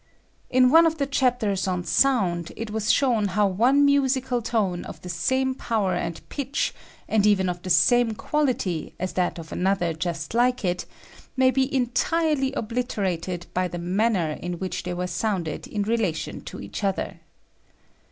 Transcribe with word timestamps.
In 0.49 0.71
one 0.71 0.87
of 0.87 0.97
the 0.97 1.05
chapters 1.05 1.67
on 1.67 1.83
Sound 1.83 2.51
it 2.55 2.71
was 2.71 2.91
shown 2.91 3.27
how 3.37 3.45
one 3.45 3.85
musical 3.85 4.41
tone 4.41 4.83
of 4.83 4.99
the 5.03 5.09
same 5.09 5.53
power 5.53 5.93
and 5.93 6.27
pitch, 6.27 6.73
and 7.07 7.27
even 7.27 7.47
of 7.47 7.61
the 7.61 7.69
same 7.69 8.15
quality, 8.15 8.95
as 8.99 9.13
that 9.13 9.37
of 9.37 9.51
an 9.51 9.67
other 9.67 9.93
just 9.93 10.33
like 10.33 10.65
it, 10.65 10.87
might 11.37 11.53
be 11.53 11.71
entirely 11.71 12.51
obliterated 12.53 13.45
by 13.53 13.67
the 13.67 13.77
manner 13.77 14.31
in 14.41 14.57
which 14.57 14.81
they 14.81 14.93
were 14.95 15.05
sounded 15.05 15.67
in 15.67 15.83
relation 15.83 16.41
to 16.45 16.59
each 16.59 16.83
other. 16.83 17.19